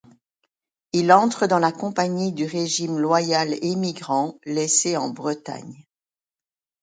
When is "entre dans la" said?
1.13-1.71